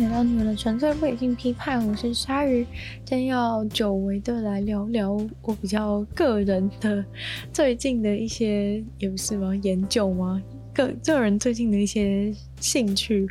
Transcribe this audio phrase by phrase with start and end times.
[0.00, 2.66] 来到你们的纯粹不理性批判，我是鲨鱼，
[3.04, 7.04] 今天要久违的来聊聊我比较个人的
[7.52, 10.40] 最近的一些也不是吗研究吗？
[10.72, 13.28] 个个人最近的一些兴趣，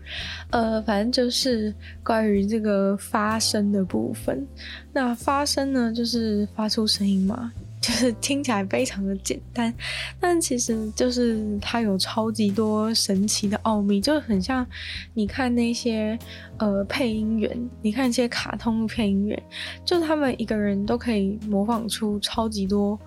[0.52, 1.74] 呃，反正就是
[2.04, 4.46] 关于这个发声的部分。
[4.94, 7.52] 那发声呢，就是发出声音嘛。
[7.82, 9.74] 就是 听起来非常的简单，
[10.20, 14.66] 但其实就是它有超级多神奇的奥秘，就很像
[15.14, 16.18] 你看那些
[16.58, 19.42] 呃配音员，你看一些卡通配音员，
[19.86, 23.00] 就是他们一个人都可以模仿出超级多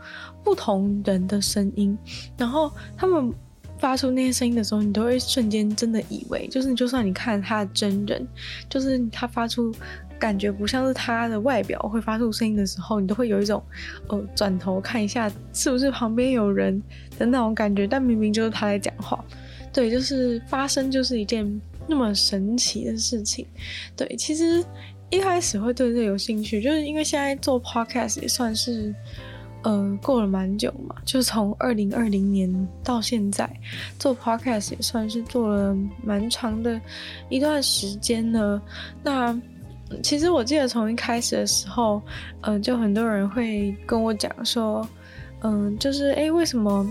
[0.43, 1.97] 不同人的声音，
[2.37, 3.33] 然后他们
[3.79, 8.27] 发出那些声音的时候，你都会瞬间真的以为，就是就算你看他的真人，
[8.69, 9.75] 就是他发出。
[10.23, 13.61] 感觉不像是他的外表会发出声音的时候，你都会有一种，
[14.07, 16.81] 呃，转头看一下是不是旁边有人
[17.19, 19.25] 的那种感觉，但明明就是他在讲话。
[19.73, 23.45] 对，就是发声就是一件那么神奇的事情。
[23.97, 24.65] 对，其实
[25.11, 28.95] 一开始会对这有兴趣，就是因为现在做 podcast 也算是，
[29.65, 33.51] 呃，过了蛮久嘛，就是从二零二零年到现在
[33.99, 36.81] 做 podcast 也算是做了蛮长的
[37.29, 38.63] 一段时间了。
[39.03, 39.37] 那
[40.03, 42.01] 其实我记得从一开始的时候，
[42.43, 44.89] 嗯、就很多人会跟我讲说，
[45.41, 46.87] 嗯、就是诶，为什么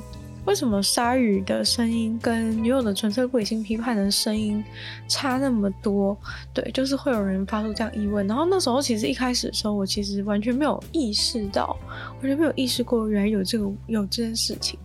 [0.45, 4.63] 为什么鲨鱼的声音跟女友的纯粹不理性批判的声音
[5.07, 6.17] 差那么多？
[6.53, 8.25] 对，就是会有人发出这样疑问。
[8.25, 11.77] 然后那时候其实一开始的时候，我其实完全没有意识到，
[12.19, 14.79] 完全没有意识过原来有这个有这件事情。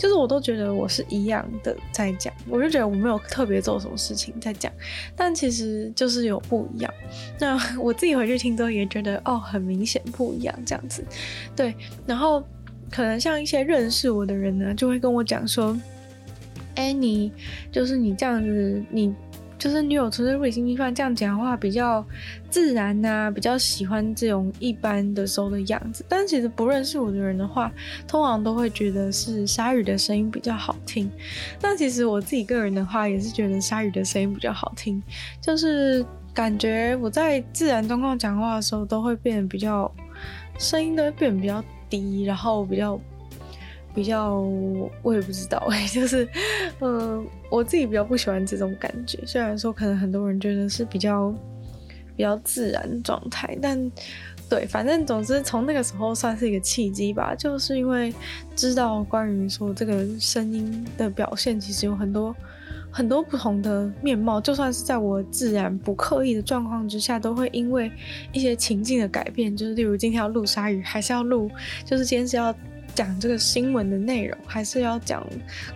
[0.00, 4.72] 就是我都觉得我是一样的在讲，我就觉得我没有特别做什么事情在讲，
[5.14, 6.90] 但其实就是有不一样。
[7.38, 11.04] 那我自己回去听之后也觉得哦，很明显不一样这样子。
[11.54, 11.74] 对，
[12.06, 12.42] 然后
[12.90, 15.78] 可能像一些认识我的人呢，就会跟我讲说，
[16.76, 17.30] 哎，你
[17.70, 19.14] 就是你这样子，你。
[19.60, 22.02] 就是女友纯粹不理性批判这样讲话比较
[22.48, 26.02] 自然呐、啊，比较喜欢这种一般的时候的样子。
[26.08, 27.70] 但其实不认识我的人的话，
[28.08, 31.10] 通常都会觉得是鲨鱼的声音比较好听。
[31.60, 35.02] 那其实我自己个人的话，也是觉得鲨鱼的声音比较好听。
[35.42, 39.92] 就是感觉我在自然状况讲话的时候，都会变得比较
[40.58, 42.98] 声音都会变得比较低，然后比较。
[43.94, 44.40] 比较
[45.02, 46.28] 我也不知道哎， 就是，
[46.78, 49.18] 呃，我自己比较不喜欢这种感觉。
[49.26, 51.34] 虽然说可能很多人觉得是比较
[52.16, 53.90] 比较自然状态，但
[54.48, 57.34] 对，反正总之从那个时候算是一个契机吧。
[57.34, 58.14] 就是因为
[58.54, 62.34] 知道关于说这个声音的表现，其实有很多
[62.90, 64.40] 很多不同的面貌。
[64.40, 67.90] 就算是在我自然不刻意的状况之下，都会因为
[68.32, 71.50] 一些情境的改变，就是例如今天要录鲨鱼，还是要录，
[71.84, 72.54] 就是今天是要。
[72.94, 75.26] 讲这个新闻的内容，还是要讲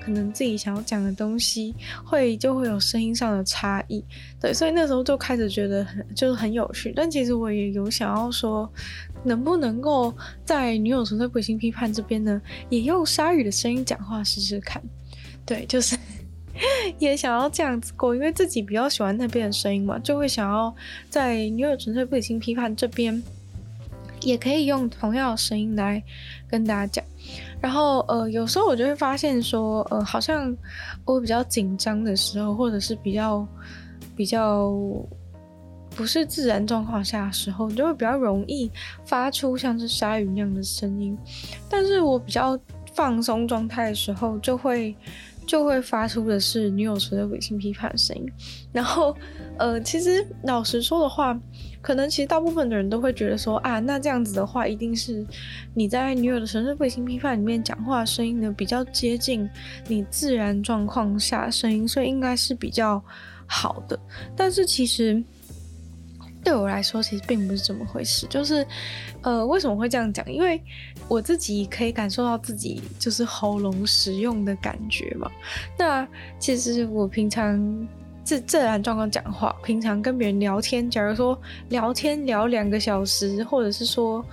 [0.01, 4.05] 可能自己想要讲的东西，会就会有声音上的差异，
[4.41, 6.93] 对，所以那时候就开始觉得很就是很有趣。
[6.95, 8.71] 但其实我也有想要说，
[9.25, 10.15] 能不能够
[10.45, 14.83] 在女友纯粹不理性批判这边呢，也用鲨鱼的声音讲话试试看，
[15.47, 15.97] 对，就是
[16.99, 20.75] 也想要这样子过，因为自己比较喜欢那边的声音嘛，就会想要
[21.11, 23.23] 在女友纯粹不理性批判这边。
[24.25, 26.03] 也可以用同样的声音来
[26.49, 27.05] 跟大家讲，
[27.61, 30.57] 然后呃，有时候我就会发现说，呃，好像
[31.05, 33.47] 我比较紧张的时候，或者是比较
[34.17, 34.73] 比较
[35.95, 38.71] 不是自然状况下的时候，就会比较容易
[39.05, 41.17] 发出像是鲨鱼那样的声音。
[41.69, 42.59] 但是我比较
[42.95, 44.95] 放松状态的时候，就会
[45.47, 48.27] 就会发出的是女友纯粹不理性批判的声音。
[48.73, 49.17] 然后
[49.59, 51.39] 呃，其实老实说的话。
[51.85, 55.23] 可能其实大部分的人都会觉得说啊，那这样子的话，一定是
[55.75, 59.47] 你在女友的纯粹不理性批判里面讲话声音呢比较接近
[59.87, 63.05] 你自然状况下声音，所以应该是比较
[63.47, 64.01] 好的。
[64.35, 65.23] 但是其实
[66.43, 68.27] 对我来说，其实并不是这么回事。
[68.31, 68.67] 就是
[69.21, 70.25] 呃，为什么会这样讲？
[70.33, 70.59] 因为
[71.09, 75.31] 我自己可以感受到自己就是喉咙使用的感觉嘛。
[75.79, 76.07] 那
[76.39, 77.89] 其实我平常。
[78.25, 84.25] 自自然状况讲话，平常跟别人聊天，假如说聊天聊两个小时，或者是说，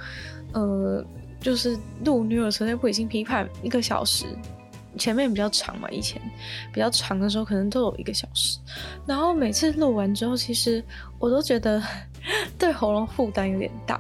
[0.54, 1.06] 呃，
[1.42, 4.24] 就是录女友纯粹不理性批判一个小时，
[4.98, 6.22] 前面比较长嘛，以前
[6.74, 8.60] 比较长的时候可能都有一个小时，
[9.06, 10.82] 然后每次录完之后，其实
[11.20, 11.84] 我都觉得
[12.58, 14.00] 对喉咙负担有点大，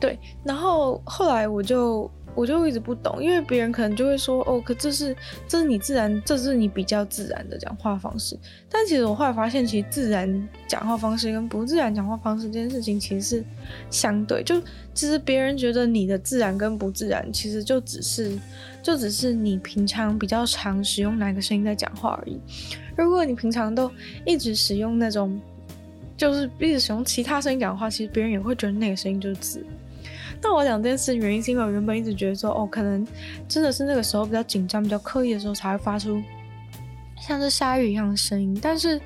[0.00, 2.10] 对，然后后来我就。
[2.36, 5.14] 我就一直不懂，因为别人可能就会说，哦，可这是
[5.48, 8.38] 这是你自然，这是你比较自然的讲话方式。
[8.70, 13.44] 但其实我后来发现，其实自然讲话方式跟不自然讲话方式这件事情其实是
[13.90, 14.44] 相对。
[14.44, 14.62] 就
[14.94, 18.38] 其实别人觉得你的自然跟不自然，其实就只是
[18.80, 22.38] 就只是你平常比较常使用哪个声音在讲话而已。
[22.96, 23.90] 如果你平常都
[24.24, 25.38] 一直使用那种，
[26.16, 29.58] 就是一直使用其他声音讲话，其实别人也会觉得那个声音就是自
[30.42, 33.06] 那我讲这件事原因是因为我原本一直觉得说，哦，可能
[33.46, 36.20] 真的是那个时候比较紧张、比较刻意的时候才会发出
[37.20, 38.58] 像是鲨鱼一样的声音。
[38.60, 38.98] 但是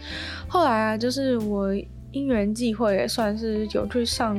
[0.47, 1.75] 后来啊，就是我
[2.13, 4.39] 因缘际会也算是有去上、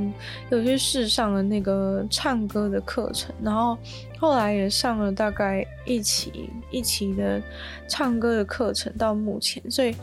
[0.50, 3.77] 有去试上了那个唱歌的课程，然后
[4.18, 7.42] 后来也上了大概一期一期的
[7.89, 9.94] 唱歌的课程，到目前，所以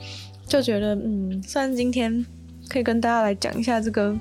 [0.46, 2.22] 就觉得，嗯，算今天
[2.68, 4.14] 可以跟大家来讲一下这个。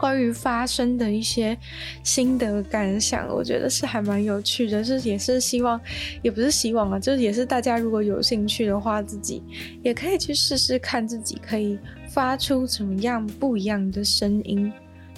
[0.00, 1.56] 关于发声的一些
[2.02, 5.78] 心得感想，我觉得是还蛮有趣的，是也是希望，
[6.22, 9.42] 也不是希望啊，就是也是大家如果有兴趣的话，自己
[9.82, 14.72] 也可以去试试看，自己可以发出怎么样不一样的声音。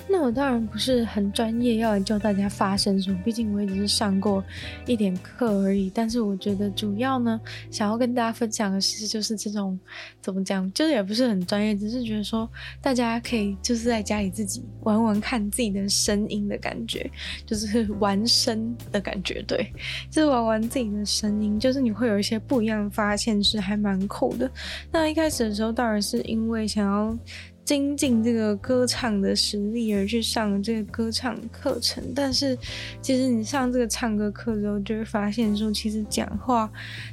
[0.09, 4.45] 那我当然不是很专业，要来教大家发声说，毕竟我也只是上过
[4.87, 5.91] 一点课而已。
[5.95, 7.41] 但是我觉得主要呢，
[7.71, 9.79] 想要跟大家分享的是，就是这种
[10.21, 12.49] 怎么讲，就是也不是很专业，只是觉得说
[12.81, 17.11] 大家可以就是在家里自己玩玩看自己的声音的感觉，
[17.47, 19.73] 就是玩声的感觉，对，
[20.11, 24.51] 就是玩玩自己的声音，就是你会有一些不一样的发现，是还蛮酷的。
[24.91, 27.17] 那一开始的时候，当然是因为想要。
[27.65, 32.59] 精进这个歌唱的实力而去上这个歌唱课程，但是
[33.01, 36.71] 其实你上这个唱歌课之后，就会发现说，其实讲话、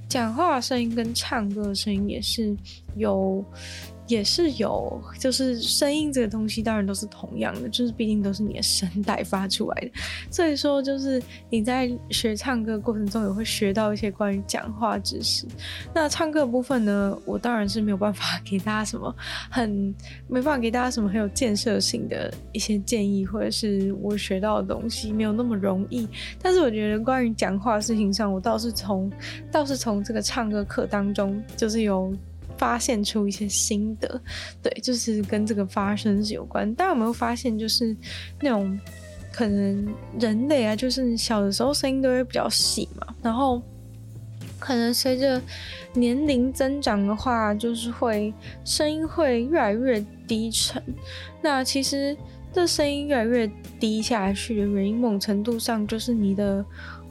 [0.07, 2.55] 讲话声音跟唱歌的声音也是
[2.95, 3.43] 有。
[4.09, 9.91] 也是有，就是声音这个东西当然都是同样的，就是毕竟都是你的声带发出来的，
[10.31, 15.45] 所以说就是你在学唱歌过程中也会学到一些关于讲话知识。
[15.94, 19.15] 那唱歌部分呢，我当然是没有办法给大家什么
[19.51, 19.95] 很
[20.27, 26.07] 没办法给大家什么很有建设性的一些建议，或者是我学到的东西没有那么容易。
[26.41, 29.11] 但是我觉得关于讲话的事情上，我倒是从
[29.51, 32.11] 倒是从这个唱歌课当中就是有。
[32.59, 34.21] 发现出一些心得，
[34.61, 36.71] 对，就是跟这个发声是有关。
[36.75, 37.95] 大家有没有发现，就是
[38.41, 38.77] 那种
[39.31, 39.88] 可能
[40.19, 43.61] 人类啊，就是小的时候声音都会比较细嘛，然后
[44.59, 45.41] 可能随着
[45.94, 48.33] 年龄增长的话，就是会
[48.65, 50.83] 声音会越来越低沉。
[51.41, 52.15] 那其实
[52.51, 56.65] 这声音越来越低下去的原因，某程度上就是你的。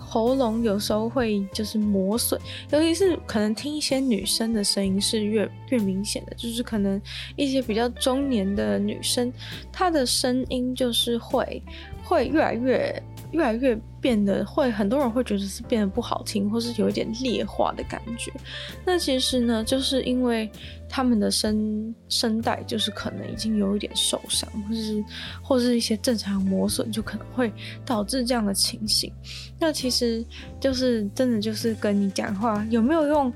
[0.09, 2.41] 喉咙有时候会就是磨损，
[2.71, 7.01] 尤其是可能听一些女生的声音是越越明显的，就是可能
[7.37, 9.31] 一些比较中年的女生，
[9.71, 11.63] 她的声音就是会
[12.03, 13.03] 会越来越。
[13.33, 18.33] 越来越变得会，很多人会觉得是变得不好听，或是有一点劣化的感觉。
[18.85, 20.51] 那其实呢，就是因为
[20.89, 25.05] 他们的声声带就是可能已经有一点受伤，或是
[25.43, 27.53] 或是一些正常磨损，就可能会
[27.85, 29.13] 导致这样的情形。
[29.59, 30.25] 那其实
[30.61, 33.33] 就是真的就是跟你讲话有没有用。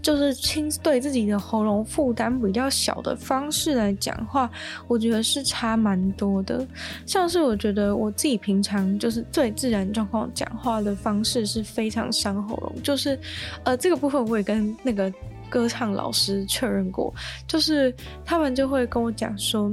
[0.00, 4.50] 就是轻对自己的喉咙负担比较小的方式来讲话，
[4.88, 6.66] 我觉得是差蛮多的。
[7.06, 13.18] 像是我觉得我自己平常就是最自然状况讲话的方式是非常伤喉咙，就是
[13.64, 15.12] 呃这个部分我也跟那个
[15.48, 17.12] 歌唱老师确认过，
[17.46, 17.94] 就是
[18.24, 19.70] 他们就会跟我讲说。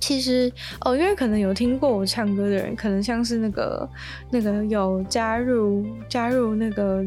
[0.00, 0.50] 其实
[0.80, 3.88] 哦，因为可能有听过我唱歌的人，可能像是那个
[4.30, 7.04] 那个有加入加入那个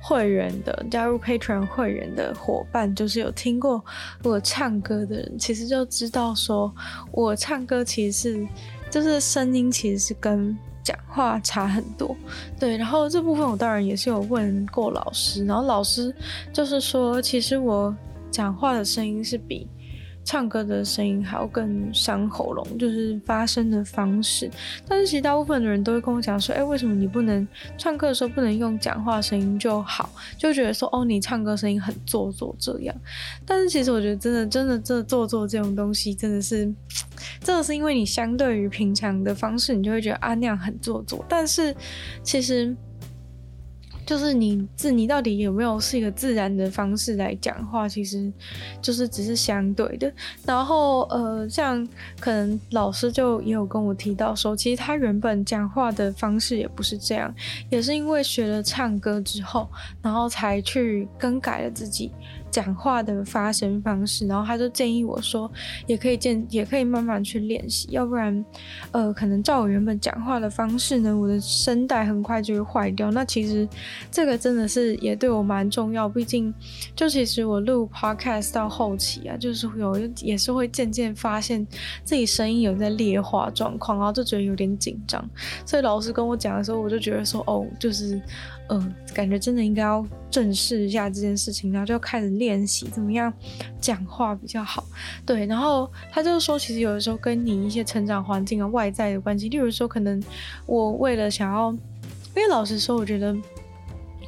[0.00, 3.84] 会员的，加入 Patreon 会员的伙伴，就是有听过
[4.22, 6.72] 我唱歌的人，其实就知道说
[7.10, 8.48] 我唱歌其实是
[8.88, 12.16] 就是声音其实是跟讲话差很多。
[12.58, 16.14] 对，然后这部分我当然也是有问过老师，然后老师
[16.52, 17.94] 就是说，其实我
[18.30, 19.68] 讲话的声音是比。
[20.28, 24.50] 唱歌的声音还要更伤喉咙，就是发声的方式。
[24.86, 30.10] 但是其实大部分的人都会跟我讲说，哎、为什么你不能唱歌的时候不能用讲话声音就好？
[30.36, 32.94] 就觉得说，哦，你唱歌声音很做作这样。
[33.46, 36.70] 但是其实我觉得，真的，真的，这做作这种东西，真的是，
[37.40, 41.24] 真的是因为你相对于平常的方式，你就会觉得啊那样很做作。
[41.26, 41.74] 但是
[42.22, 42.76] 其实。
[44.08, 48.32] 就是你自你到底有没有是一个自然的方式来讲话，其实
[48.80, 50.10] 就是只是相对的。
[50.46, 51.86] 然后呃，像
[52.18, 57.30] 可能老师就也有跟我提到说，其实他原本讲话的方式也不是这样，
[57.68, 59.68] 也是因为学了唱歌之后，
[60.00, 62.10] 然后才去更改了自己。
[62.50, 65.50] 讲话的发声方式，然后他就建议我说，
[65.86, 68.44] 也可以建，也可以慢慢去练习，要不然，
[68.92, 73.10] 呃，可能照我原本讲话的方式呢，我的声带很快就会坏掉。
[73.10, 73.68] 那其实
[74.10, 76.52] 这个真的是也对我蛮重要，毕竟
[76.96, 81.66] 就其实我录 podcast 到后期啊，就是有也是会渐渐发现
[82.04, 85.24] 自己声音有在劣化状况，然后就觉得有点紧张。
[85.64, 88.20] 所以老师跟我讲的时候，我就觉得说，哦，就是。
[88.70, 93.32] 嗯、感觉真的应该要正视一下这件事情，然后就开始练习怎么样
[93.80, 94.84] 讲话比较好。
[95.24, 100.22] 对，然后他就说，其实有的时候跟你一些成长环境啊、外在的关系，例如说，可能
[100.66, 101.70] 我为了想要，
[102.36, 103.34] 因为老实说，我觉得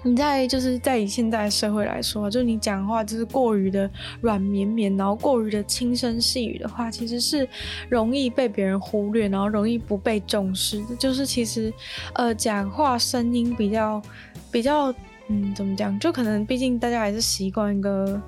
[0.03, 3.91] 你在就是在以现在社会来说，就你讲话就是过于的
[4.23, 7.47] 软绵绵，然后过于的轻声细语的话，其实是
[7.91, 10.97] 容易被别人忽略，然后容易不被重视的。
[10.97, 11.71] 就是其实
[12.15, 14.03] 呃，讲话声音比较。
[14.51, 14.93] 比较
[15.29, 15.97] 嗯，怎么讲？
[16.01, 18.21] 就可能毕竟大家还是习惯一个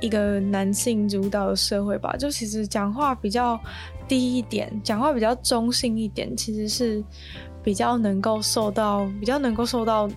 [0.00, 2.16] 一个男性主导的社会吧。
[2.16, 3.60] 就其实讲话比较
[4.08, 7.04] 低一点，讲话比较中性一点，其实是
[7.62, 10.08] 比较能够受到比较能够受到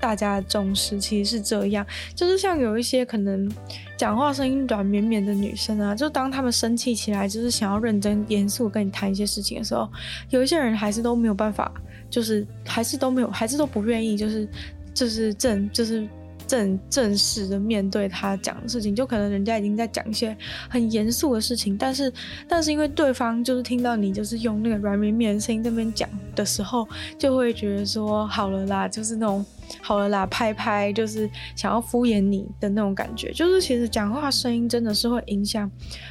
[0.00, 0.98] 大家的重视。
[0.98, 3.52] 其实是这样，就是像有一些可能
[3.98, 9.86] 讲话声音软绵绵的女生啊，就当她们生气起来，就是想要认真严肃跟你谈一些事情的时候，
[10.30, 11.70] 有一些人还是都没有办法，
[12.08, 14.48] 就是还是都没有，还是都不愿意，就是。
[14.94, 16.06] 就是正，就是
[16.46, 20.36] 正正式的面对他讲的事情，就可能人家已经在讲一些
[20.68, 22.12] 很严肃的事情，但是，
[22.46, 26.86] 但是因为对方就是听到你就是用那个软绵绵的声音在那边讲的时候，
[27.18, 29.44] 就会觉得说好了啦，就是那种
[29.80, 33.32] 好了啦，拍拍，就是想要敷衍你的那种感觉。
[33.32, 35.70] 就是其实讲话声音真的是会影响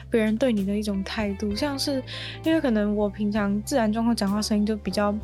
[0.09, 2.01] 别人对你的一种态度，像是
[2.43, 5.15] 因为可能我平常自然状况讲话声音就比较。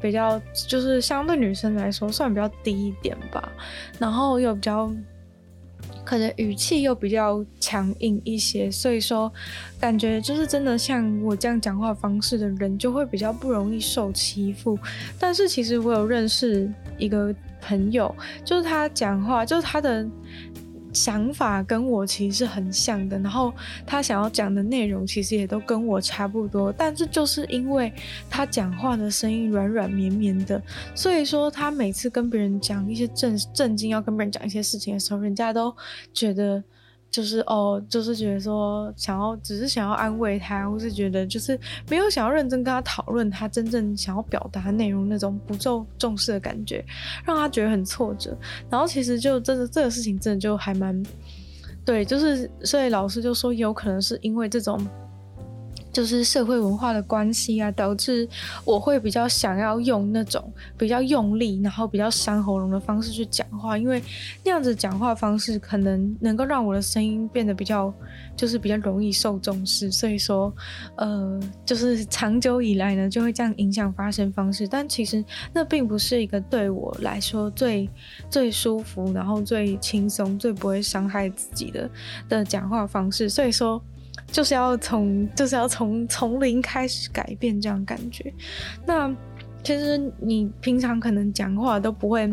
[0.00, 3.52] 比较就是相对女生来说算比较低一点吧，
[3.98, 4.92] 然后又比较
[6.04, 9.32] 可能语气又比较强硬一些，所以说
[9.80, 14.78] 感觉就是真的像我这样讲话方式的人就会比较不容易受欺负。
[15.18, 20.06] 但是其实我有认识一个朋友，就是他讲话就是他的。
[20.94, 23.52] 想法跟我其实是很像的，然后
[23.84, 27.92] 他想要讲的内容其实也都跟我差不多，但是就是因为
[28.30, 30.62] 他讲话的声音软软绵绵的，
[30.94, 35.76] 所以说他每次跟别人讲一些正正经要跟别人讲一些事情的时候，人家都
[36.14, 36.62] 觉得。
[37.14, 41.56] 就是哦，就是觉得说想要，只是想要安慰他，或是觉得就是
[41.88, 46.84] 没有想要认真跟他讨论他真正想要表达内容那种不受重视的感觉，
[47.24, 48.36] 让他觉得很挫折。
[48.68, 51.00] 然后其实就真的这个事情真的就还蛮
[51.84, 54.84] 对，就是所以老师就说有可能是因为这种。
[55.94, 58.28] 就是社会文化的关系啊，导致
[58.64, 64.02] 我会比较想要用那种比较用力，然后比较伤喉咙的方式去讲话，因为
[64.42, 67.94] 那样子讲话方式可能能够让我的声音变得比较，
[68.36, 69.88] 就是比较容易受重视。
[69.92, 70.52] 所以说，
[70.96, 74.66] 呃，就是长久以来呢，就会这样影响发声方式。
[74.66, 77.88] 但其实那并不是一个对我来说最
[78.28, 81.88] 最舒服，然后最轻松、最不会伤害自己的
[82.28, 83.28] 的讲话方式。
[83.28, 83.80] 所以说。
[84.34, 88.34] 就是要从，就是要从从零开始改变这样感觉。
[88.84, 89.08] 那
[89.62, 92.28] 其实你平常可能讲话都不会，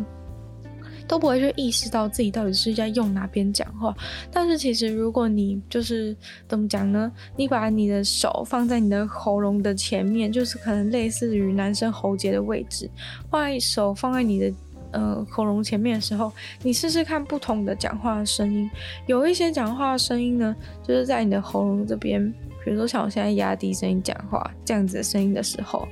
[1.08, 3.96] 都不会去意识到自己到底是在用哪边讲话。
[4.32, 6.18] 但是其实如果你就是
[6.48, 7.12] 怎么讲呢？
[7.38, 12.90] 你把你的手放在你的喉咙的前面，就是可能类似于男生喉结的位置，
[13.30, 14.52] 放在手放在你的。
[14.92, 16.32] 呃，喉咙前面的时候，
[16.64, 18.70] 你试试看不同的讲话的声音。
[19.08, 22.30] 有一些讲话的声音呢，就是在你的喉咙这边，
[22.64, 25.88] 比如说像我现在压低声音讲话这样子的声音的时候，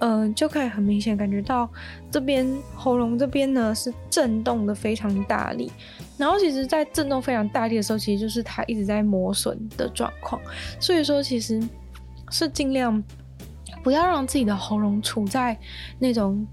[0.00, 1.68] 嗯、就可以很明显感觉到
[2.10, 5.72] 这边喉咙这边呢是震动的非常大力。
[6.18, 10.40] 然后其实，在震动非常大力的时候，其实就是它一直在磨损的状况。
[10.78, 11.62] 所以说，其实
[12.30, 13.02] 是尽量
[13.82, 15.58] 不要让自己的喉咙处在
[15.98, 16.46] 那种。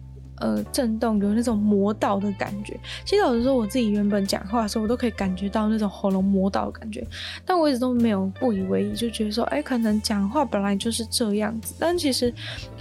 [0.43, 2.77] 呃，震动有那种磨到的感觉。
[3.05, 7.07] 其实有的时候我自己原本讲话的时候，我都可以感觉到那种喉咙磨到的感觉，
[7.45, 11.73] 但我一直都没有不以为意，就觉得说，哎，可能讲话本来就是这样子。
[11.79, 12.33] 但其实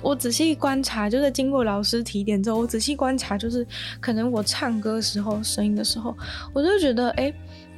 [0.02, 3.64] 我仔细观察，就是经过老师提点之后，我仔细观察，就是
[4.00, 6.16] 可能我唱歌时候声音的时候，
[6.52, 7.33] 我就觉得，哎，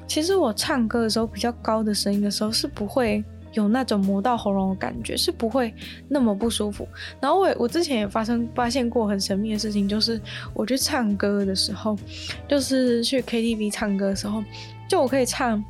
[0.06, 3.22] 其实我唱歌的时候比较高的声音的时候是不会。
[3.54, 5.74] 有那种磨到喉咙的感觉，是不会
[6.08, 6.86] 那么不舒服。
[7.20, 10.20] 然后我我之前也发生发现过很神秘的事情，就是
[10.52, 11.96] 我去唱歌的时候，
[12.46, 14.44] 就是去 KTV 唱歌的时候，
[14.88, 15.64] 就我可以唱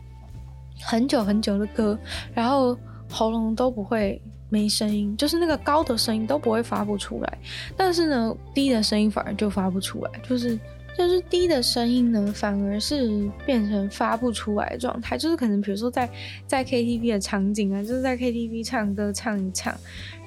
[0.81, 1.99] 很久很久的歌，
[2.35, 2.76] 然后
[3.11, 7.38] 喉咙都不会没声音，就是那个高的声音都不会发不出来，
[7.76, 10.59] 但是呢，低的声音反而就发不出来，就是。
[10.96, 15.18] 就是低的声音呢，反而是变成发不出来的状态。
[15.18, 16.08] 就是可能比如说在
[16.46, 19.74] 在 KTV 的场景啊，就是在 KTV 唱歌唱一唱，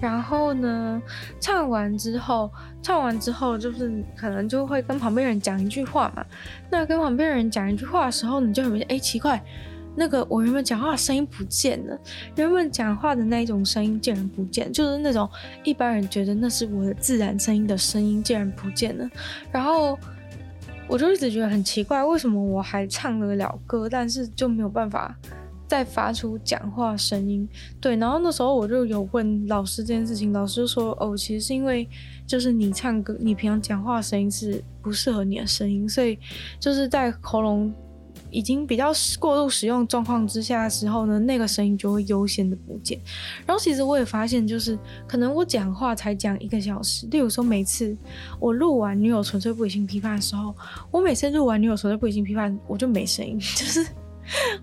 [0.01, 1.01] 然后呢，
[1.39, 6.25] 唱完之后，唱完之后就是可能就会跟旁边人讲一句话嘛。
[6.69, 9.41] 那跟旁边人讲一句话的时候，你就很明显，哎，奇怪，
[9.95, 11.97] 那个我原本讲话的声音不见了，
[12.36, 15.29] 原本讲话的那一种声音竟然不见，就是那种
[15.63, 19.09] 一般人觉得那是我的自然声音的声音竟然不见了，
[19.50, 19.97] 然后。
[20.88, 25.15] 我就一直觉得很奇怪，为什么我还唱得了歌，但是就没有办法
[25.67, 27.48] 再发出讲话声音？
[27.82, 31.88] 对，然后那时候我就有问老师这件事情，老师就说：“哦，其实是因为
[32.25, 36.17] 就是你唱歌，你平常讲话声音是不适合你的声音，所以
[36.60, 37.74] 就是在喉咙。”
[38.38, 43.00] 已经比较过度使用状况之下的时候呢，那个声音就会优先的不见。
[43.48, 44.77] 然后其实我也发现，就是
[45.08, 47.98] 可能我讲话才讲一个小时，例如说每次
[48.39, 50.53] 我录完《女友纯粹不理性批判》的时候，
[50.91, 53.84] 我每次录完《女友纯粹不理性批判》，我就没声音， 就是。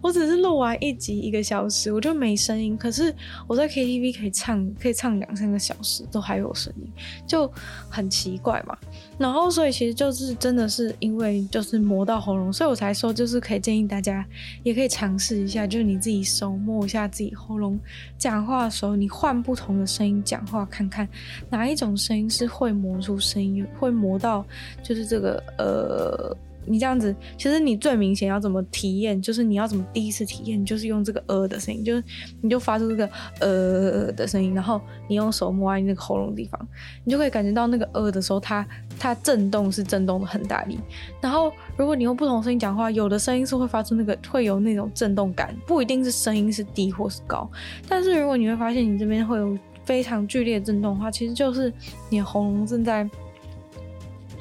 [0.00, 2.76] 我只是录完一集一个小时，我就没声音。
[2.76, 3.14] 可是
[3.46, 6.90] 我在 KTV 可以唱，可以唱两三个小时都还有声音，
[7.26, 7.50] 就
[7.88, 8.76] 很奇怪嘛。
[9.18, 14.26] 然后所以其实就是真的是因为就是磨到喉咙，所以我才说就是可以建议大家
[14.62, 17.78] 也可以尝试一下，就是你自己手摸一下自己喉咙，
[18.18, 21.08] 讲话的时候你换不同的声音讲话，看看
[21.48, 24.44] 哪一种声音是会磨出声音，会磨到
[24.82, 26.36] 就是这个呃。
[26.66, 32.02] 你这样子，其实你最明显要怎么体验，就是你要怎么第一次体验，就是用这个呃的声音，就是
[32.40, 33.08] 你就发出这个
[33.40, 36.68] 呃的声音，然后你用手摸在你那个喉咙地方，
[37.04, 38.66] 你就可以感觉到那个呃的时候，它
[38.98, 40.78] 它震动是震动的很大力。
[41.20, 47.50] 然后如果你用不同声音讲话，有的声音是会发出那个会有那种震动感，不一定是声音是低或是高，
[47.88, 51.72] 但是如果你会发现你这边会有非常剧烈的震动的话，其实就是
[52.08, 53.08] 你喉咙正在。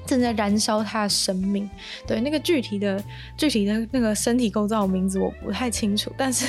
[0.05, 1.69] 正在燃烧他的生命，
[2.05, 3.03] 对，那个具体的
[3.37, 6.45] 具体的那个身体构造的名字我不太清楚，但是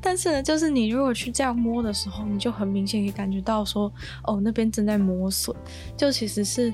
[0.00, 3.92] 但是呢，就是你如果去这样摸的时候，你就很明显可以感觉到说，
[4.24, 5.56] 哦，那边正在磨损，
[5.96, 6.72] 就其实是。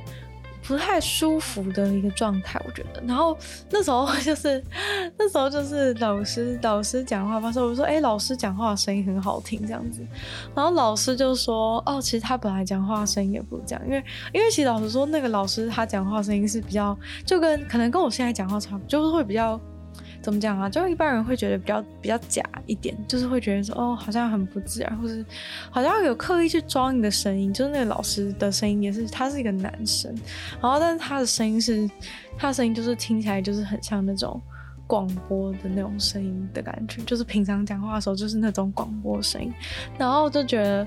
[0.63, 3.03] 不太舒服的一个状态，我觉得。
[3.07, 3.37] 然后
[3.71, 4.63] 那时候就是
[5.19, 10.07] 那时候就是老师老师讲话方式我说，哎、老师讲话声音很好听这样子。
[10.55, 19.61] 然后老师就说，哦，其实他本来讲话声音也不是这样，因为因为其实老师说，那个老师他讲话声音是比较就跟可能跟我现在讲话差不多，就是会比较。
[20.23, 20.69] 怎么讲啊？
[20.69, 25.25] 就一般人会觉得比较比较假一点，就是会觉得说哦，好像很不自然，或是
[25.71, 27.53] 好像有刻意去装你的声音。
[27.53, 30.15] 就是那个老师的声音也是，他是一个男生，
[30.61, 31.89] 然后但是他的声音是，
[32.37, 34.41] 他的声音就是听起来就是很像那种
[34.87, 39.53] 广播的那种声音的感觉，就是平常讲话的时候就是那种广播声音，
[39.99, 40.87] 然后就觉得。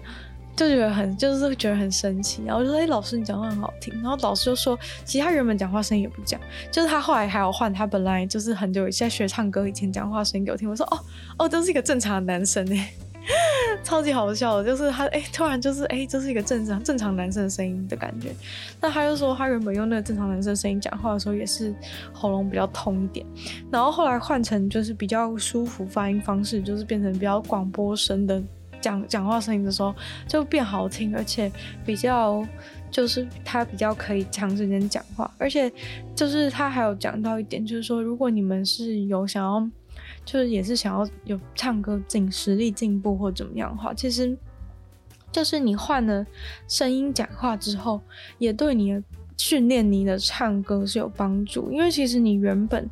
[0.55, 10.99] 就觉得很，就是觉得很神奇，然后就说：“哎、老师，你讲话很好听。”然后老师就说：“其实他原本讲话声音也不这样，就是他后来还要换他本来就是很久以前学唱歌以前讲话声音给我听。”我说：“哦
[11.39, 12.93] 哦，这是一个正常的男生哎，
[13.83, 18.29] 超级好笑，就是他哎、突然就是哎，这、是一个正常正常男生的声音的感觉。”
[18.79, 21.73] 那他就说他原本用那个正常男生声音讲话的时候也是
[22.13, 23.25] 喉咙比较通一点，
[23.71, 28.39] 然后后来换成就是比较舒服发音方式，就是变成比较广播声的。
[28.83, 29.95] 讲讲话声音的时候
[30.27, 31.49] 就变好听，而且
[31.85, 32.45] 比较
[32.91, 35.71] 就是他比较可以长时间讲话，而且
[36.13, 39.65] 就是他还有讲到一点，就是说如果你们是有想要，
[40.25, 44.37] 就是也是想要有唱歌进实力进步或怎么样的话，其实
[45.31, 46.25] 就是你换了
[46.67, 48.01] 声音讲话之后，
[48.37, 49.01] 也对你的
[49.37, 52.89] 训练你的唱歌是有帮助，因为其实你原本。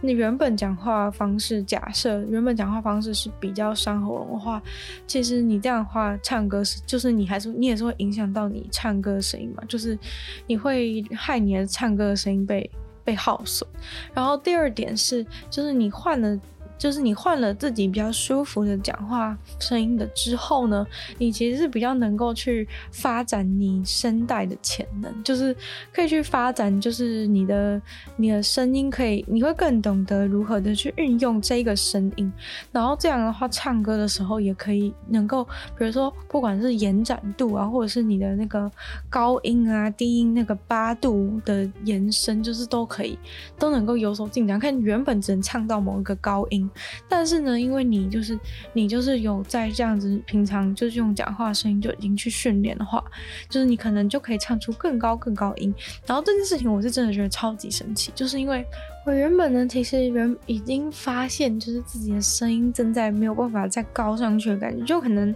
[0.00, 4.62] 你原本讲话方式，假设原本讲话方式是比较伤喉咙的话，
[5.06, 9.98] 其实你这样的话唱歌是，就是你还是你也是会影响到你唱歌的声音嘛，就是
[10.46, 12.70] 你会害你的唱歌的声音被
[13.04, 13.68] 被耗损。
[14.14, 16.38] 然后第二点是，就是你换了。
[16.80, 20.86] 就是你换了自己比较舒服的讲话声音的之后呢，
[21.18, 25.54] 你其实是比较能够去发展你声带的潜能，就是
[25.92, 27.80] 可以去发展，就是你的
[28.16, 32.32] 你的声音可以，你会更懂得如何的去运用这个声音，
[32.72, 35.44] 然后这样的话唱歌的时候也可以能够，
[35.76, 38.72] 比如说不管是延展度啊，或者是你的那个
[39.10, 43.18] 高音啊、低音那个八度的延伸，就是都可以
[43.58, 44.58] 都能够有所进展。
[44.58, 46.69] 看原本只能唱到某一个高音。
[47.08, 48.38] 但是呢，因为你就是
[48.72, 53.02] 你就是有在这样子平常就是用讲话声音就已经去训练的话，
[53.48, 55.74] 就是你可能就可以唱出更高更高音。
[56.06, 58.64] 然后这件事情我是真的觉得超级神奇，就是因为
[59.06, 65.34] 我原本呢其实人已经发现，就是自己的声音正在没有办法再高上去的感觉，就可能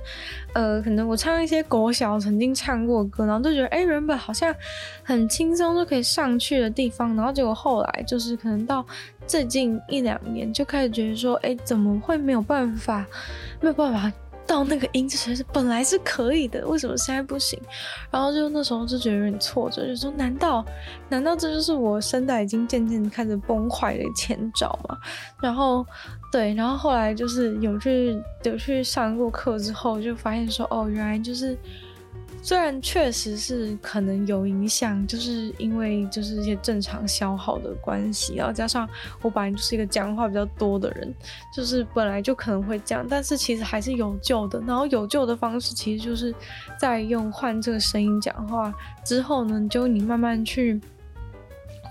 [0.53, 4.55] 呃可能我唱一些国小曾经唱过歌，然后就觉得哎原本好像
[5.03, 8.85] 很轻松就可以上去的地方，然后结果后来就是可能到。
[9.27, 13.07] 最近一两年就开始觉得说，哎、怎么会没有办法，
[13.59, 14.12] 没有办法
[14.46, 17.59] 到那个音，其实本来是可以的，为什么现在不行？
[18.11, 20.64] 然后就那时候就觉得有点挫折，就说难道，
[21.09, 24.98] 难道这就是我声带已经渐渐开始崩坏的前兆吗？
[25.40, 25.87] 然后，
[26.30, 31.59] 对，然后后来就是有去有去上过课之后，就发现说，哦，原来就是。
[32.44, 38.87] 虽然确实是可能有影响，就是因为就是一些正常消耗的关系，然后加上
[39.22, 41.11] 我本来就是一个讲话比较多的人，
[41.57, 44.61] 就是本来就可能会这样，但是其实还是有救的。
[44.66, 46.35] 然后有救的方式其实就是
[46.78, 48.70] 在用换这个声音讲话
[49.07, 50.78] 之后呢，就你慢慢去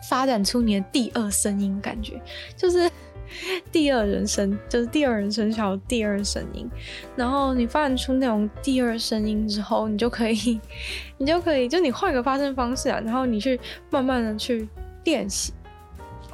[0.07, 2.21] 发展出你的第二声音，感觉
[2.55, 2.87] 就是。
[3.71, 6.69] 第二人生就是第二人称小第二声音，
[7.15, 10.59] 然后你发展出那种第二声音之后，你就可以，
[11.17, 14.67] 你就可以，就你换个发声方式啊，然后你去慢慢的去
[15.03, 15.53] 练习。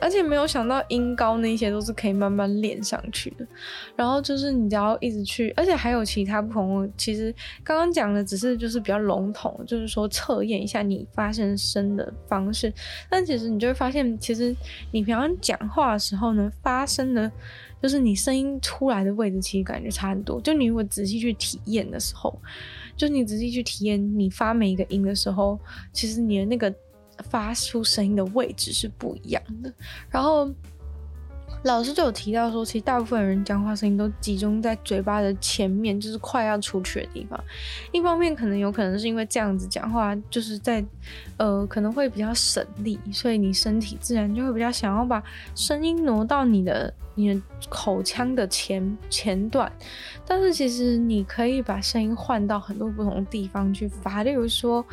[0.01, 3.45] 而且没有想到音高那些都是可以慢慢练上去的，
[3.95, 6.91] 然后就是你只要一直去，而且还有其他不同。
[6.97, 7.33] 其实
[7.63, 12.73] 刚刚讲的只是就是比较笼统，就是说测验一下你发声声的方式。
[13.09, 14.55] 但其实你就会发现，其实
[14.91, 17.31] 你平常讲话的时候呢，发声的，
[17.81, 20.39] 就是你声音出来的位置，其实感觉差很多。
[20.41, 22.39] 就你如果仔细去体验的时候，
[22.95, 25.59] 就你仔细去体验你发每一个音的时候，
[25.93, 26.73] 其实你的那个。
[27.29, 29.73] 发出声音的位置是不一样的，
[30.09, 30.49] 然后
[31.63, 37.37] 老师就有提到说，其实大部分人讲话声音都集中在嘴巴的前面，就是快要出去的地方。
[37.91, 40.83] 一方面可能有可能是因为这样子讲话，就是在
[41.37, 45.21] 呃可能会比较省力，所以你身体自然就会比较想要把
[45.55, 46.93] 声音挪到你的。
[47.19, 49.69] 你的口腔的前前段，
[50.25, 54.83] 但是其实你可以把声音换到很多不同的地方去发，例如说，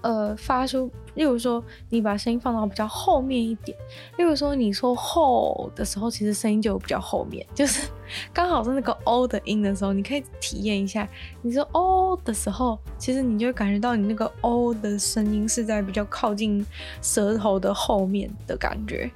[0.00, 3.76] 呃，发出，例如说，你把声音放到比较后面一点，
[4.18, 7.88] 例如说，你说后的时候，其实声音就比较后面，就是
[8.32, 11.08] 刚好是那个 o 的音的时候，你可以体验一下，
[11.42, 16.66] 你说 o 的时候，其实你就感觉到你那个 o 的声音是在比较靠近
[17.00, 19.08] 舌头的后面的感觉，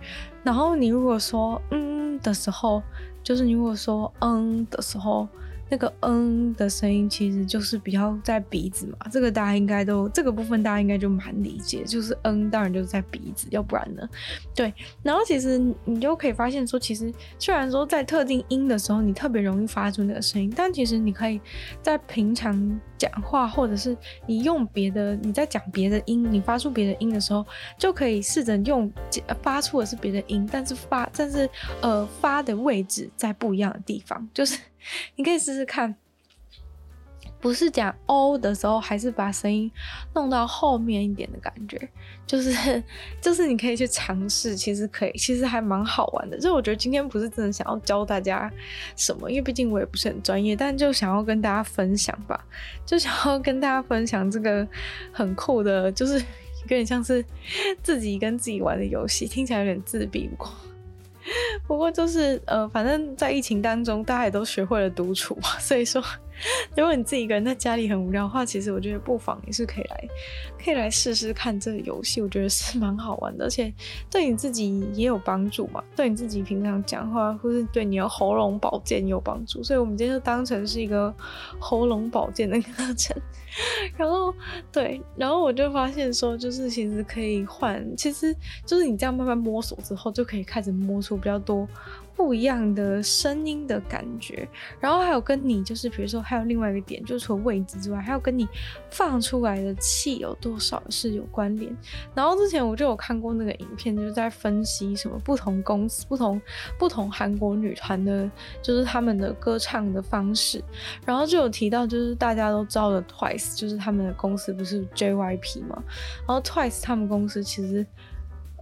[0.45, 1.90] 然后你如果说嗯。
[2.23, 2.83] 的时候，
[3.23, 5.29] 就是你如果说嗯的时候，
[5.71, 14.07] 那个嗯的声音其实就是比较在鼻子嘛，这个大家应该都这个部分大家应该就蛮理解，就是嗯当然就是在鼻子，要不然呢，
[14.55, 14.75] 对。
[15.03, 21.41] 然后其实你就可以发现说，其实虽然说在特定音的时候你特别容易发出那个声音，但其实你可以
[21.81, 22.81] 在平常。
[23.01, 27.43] 讲话，或者是你用别的，你在讲别的音，你发出别的音的时候，
[27.79, 28.93] 就可以试着用
[29.41, 31.49] 发出的是别的音，但是发，但是
[31.81, 34.59] 呃发的位置在不一样的地方，就是
[35.17, 35.97] 你可以试试看。
[37.41, 39.71] 不是讲 O 的时候，还是把声音
[40.15, 41.89] 弄到后面一点的感觉，
[42.27, 42.83] 就是
[43.19, 46.39] 就是你可以去尝试，其实可以，其实还蛮好玩的。
[46.39, 48.53] 就我觉得今天不是真的想要教大家
[48.95, 52.45] 什么，因为毕竟我也不是很专业，但就想要跟大家分享吧，
[52.85, 54.69] 就想要跟大家分享这个
[55.11, 56.19] 很酷的，就是
[56.65, 57.25] 有点像是
[57.83, 60.29] 自己跟自己玩的游戏，听起来有点自闭，
[61.67, 66.03] 不过就是呃，反正在疫情当中，大家也都学会了独处，所以说。
[66.77, 70.09] 如果你自己一个人在家里很无聊的话，其实我觉得不妨也是可以来，
[70.63, 73.73] 可以来试试看这个游戏，我觉得是蛮好玩的，而且
[74.11, 81.15] 对你自己也有帮助嘛，对你自己平常讲话或是对你的喉咙保健有帮助，所以我们今天就当成是一个
[81.59, 83.17] 喉咙保健的课程。
[83.99, 84.33] 然后
[84.71, 91.69] 对，然后我就发现说，就是其实可以换，其实就是你这样慢慢摸索之后，就可以开始摸出比较多。
[92.15, 94.47] 不一样的声音的感觉，
[94.79, 98.47] 然后还有跟你就是，比如说还有另外一个点，就是除了位置之外，还有跟你
[98.91, 101.75] 放出来的气有多少是有关联。
[102.15, 106.41] 然后之前我就有看过那个影片，就是在分析什么不同公司、不同
[106.79, 110.63] 不同韩国女团的，就是他们的歌唱的方式。
[111.07, 115.83] 然后就有提到，就是大家都知道的 Twice，就是他们的公司不是 JYP 嘛？
[116.27, 117.87] 然后 Twice 他们公司其实。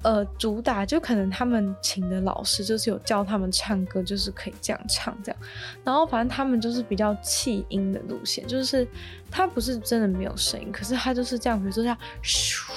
[0.02, 5.40] 呃，主打就可能他们请的老师就是有教他们唱歌，就是可以这样唱这样。
[5.84, 8.86] 然后反正他们就是比较气音的路线，就是
[9.30, 12.70] 他不是真的没有声音，可是他就是这样，比如说像咻，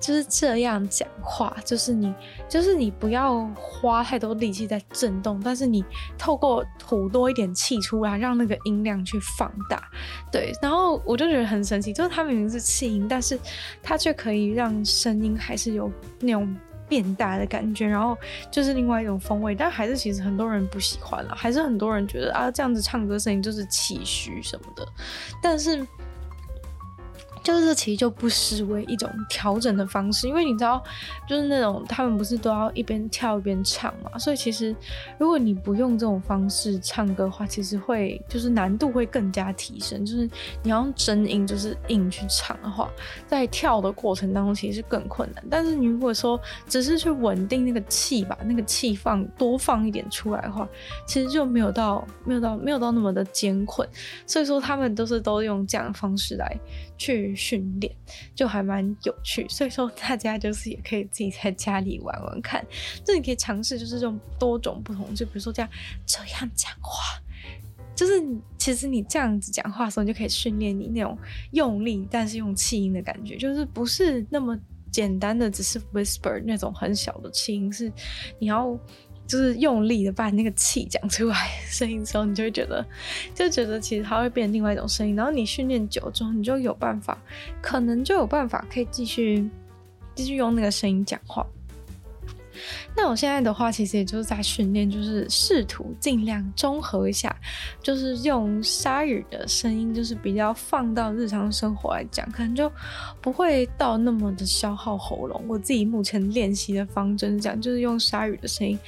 [0.00, 2.14] 就是这样讲话，就是你，
[2.48, 5.84] 就是你不要花太多力气在震动，但是你
[6.16, 9.82] 透过吐多一点气出来，让那个音量去放大，
[10.32, 10.52] 对。
[10.62, 13.38] 然后我就觉得很神奇，就是它明明是气音，但是
[13.82, 16.56] 它却可以让声音还是有那种
[16.88, 18.16] 变大的感觉，然后
[18.50, 19.54] 就是另外一种风味。
[19.54, 24.88] 但还是其实很多人不喜欢了，还是很多人觉得啊，这样子唱歌声音就是气虚什么的，
[25.42, 25.86] 但是。
[27.42, 30.82] 就是其实就不失为一种调整的方式，因为你知道，
[31.28, 34.74] 就是那种他们不是都要一边跳一边唱嘛，所以其实
[35.18, 40.04] 如果你不用这种方式唱歌的话，其实会就是难度会更加提升。
[40.04, 40.28] 就是
[40.62, 42.90] 你要用真音，就是硬去唱的话，
[43.26, 45.44] 在跳的过程当中其实是更困难。
[45.50, 50.68] 但是你如果说只是去稳定那个气，把那个气放多放一点出来的话，
[51.06, 53.88] 其实就没有到没有到没有到那么的艰困。
[54.26, 56.58] 所以说他们都是都用这样的方式来
[57.00, 57.30] 去。
[57.40, 57.90] 训练
[58.34, 62.62] 就还蛮有趣，所以说大家就是也可以自己在家里玩玩看，
[63.02, 65.70] 就你可以尝试就是这种多种不同，就比如说这样
[66.04, 67.18] 这样讲话，
[67.96, 68.12] 就是
[68.58, 71.16] 其实你这样子讲话的时候，你就可以训练你那种
[71.52, 74.58] 用力但是用气音的感觉，就是不是那么
[74.92, 77.90] 简单的只是 whisper 那种很小的气音，是
[78.38, 78.78] 你要。
[79.30, 81.36] 就是用力的把你那个气讲出来
[81.68, 82.84] 声音的时候，你就会觉得，
[83.32, 85.14] 就觉得其实它会变另外一种声音。
[85.14, 87.16] 然后你训练久之后，你就有办法，
[87.62, 89.48] 可能就有办法可以继续
[90.16, 91.46] 继续用那个声音讲话。
[92.96, 97.29] 那我现在的话，其实也就是在训练，就是试图尽量综合一下，
[97.82, 102.72] 就是用鲨鱼的声音，就是比较放到日常生活来讲，可能就
[103.20, 105.44] 不会到那么的消耗喉咙。
[105.46, 108.78] 我自己目前练习的方针讲，就是用鲨鱼的声音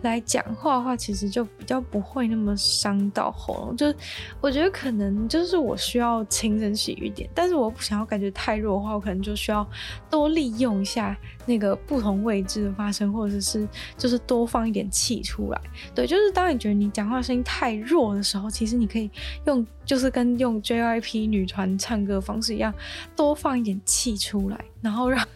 [0.00, 3.76] 来讲话的话，其实就比较不会那么伤到喉咙。
[3.76, 3.94] 就是
[4.40, 9.68] 我觉得可能就是我需要轻声细语一点，但是我不想要感觉太弱的话，我可能就需要
[10.08, 13.42] 多利用一下那个不同位置的发声，或者。
[13.42, 15.60] 是，就是多放一点气出来，
[15.96, 19.10] 对，就是当你觉得你讲话声音太弱的时候，其实你可以
[19.46, 22.72] 用，就是跟用 JYP 女团唱歌方式一样，
[23.16, 25.26] 多放一点气出来，然后让。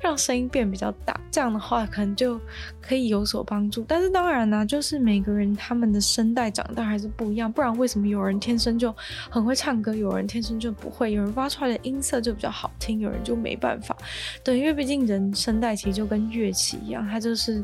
[0.00, 2.40] 让声音变比较大，这样的话可能就
[2.80, 3.84] 可以有所帮助。
[3.88, 8.94] 但是当然呢，就是每个人他们的声带长大还是不一样，不然为什么有人天生就
[9.28, 13.96] 很会唱歌，有人天生就不会，有人发出来的音色就比较好听，有人就没办法。
[14.44, 17.60] 对，因为毕竟人声带其实就跟乐器一样，它就是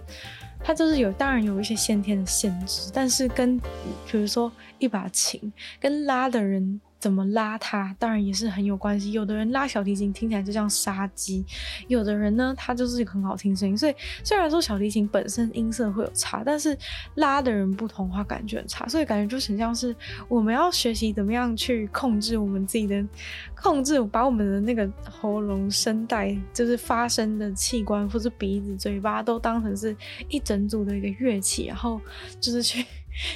[0.64, 6.81] 它就是有，当然有一些先天的限制，但是跟比如说一把琴跟拉的人。
[7.05, 9.12] 怎么拉它，当然也是很有关系。
[9.12, 11.45] 有的人拉小提琴听起来就像杀鸡，
[11.87, 13.77] 有的人呢，他就是一个很好听声音。
[13.77, 16.75] 所以虽然说小提琴本身音色会有差，但是
[17.17, 18.88] 拉的人不同的话，感觉很差。
[18.88, 19.95] 所以感觉就很像是
[20.29, 23.07] 我们要学习怎么样去控制我们自己的，
[23.55, 29.95] 控制把我们的那个喉咙声带，就是发声的器官，或是鼻子、嘴巴，都当成是
[30.31, 32.01] 一整组的一个乐器，然后
[32.40, 32.83] 就是去。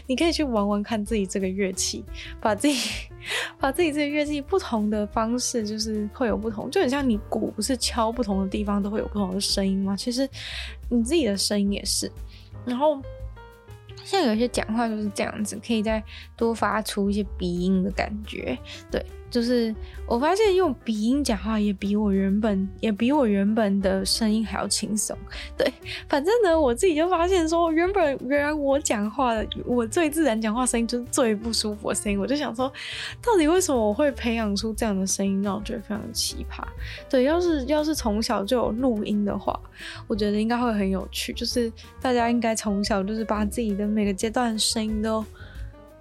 [0.07, 2.05] 你可以去玩玩看自己这个乐器，
[2.41, 2.77] 把自己
[3.59, 9.97] 把自己这个乐器不同的方式，就是会有不同，就很像你鼓不是敲不同的地方都会有不同的声音吗？
[9.97, 10.29] 其实
[10.89, 12.11] 你自己的声音也是。
[12.65, 13.01] 然后
[14.05, 16.03] 像有些讲话就是这样子，可以再
[16.37, 18.59] 多发出一些鼻音的感觉，
[18.91, 19.05] 对。
[19.31, 19.75] 就是
[20.07, 25.17] 我发现用鼻音讲话也比我原本也比我原本的声音还要轻松。
[25.57, 25.73] 对，
[26.09, 32.19] 反正呢，我自己就发现说，原本原来我讲话的我最自然讲话声音就是最不舒服的声音。
[32.19, 32.73] 我就想说，
[33.23, 36.63] 到底为什么我会培养出这样的声音，让我觉得非常奇葩。
[37.11, 39.59] 对，要是要是从小就有录音的话，
[40.07, 41.33] 我觉得应该会很有趣。
[41.33, 45.25] 就是大家应该从小就是把自己的每个阶段声音都。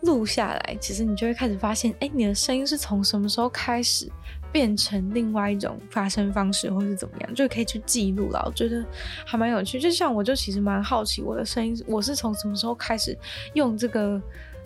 [0.08, 4.10] 录下来，其实你就会开始发现，哎，你的声音是从什么时候开始
[4.54, 8.42] 变成另外一种发声方式，或是怎么样，就可以去记录了。
[8.46, 8.84] 我觉得
[9.26, 9.80] 还蛮有趣。
[9.80, 13.16] 就像我，就其实蛮好奇我的声音，我是从什么时候开始
[13.54, 14.20] 用这个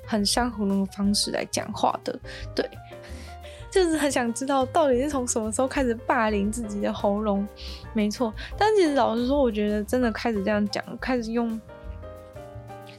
[0.05, 2.17] 很伤喉咙的方式来讲话的？
[2.55, 2.69] 对，
[3.71, 7.47] 就是很想知道到底是从什么时候开始霸凌自己的喉咙。
[7.93, 11.59] 没错，但其实老实说，我觉得真的开始这样讲，开始用。